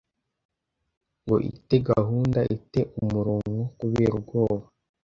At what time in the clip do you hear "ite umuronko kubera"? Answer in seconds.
2.55-4.13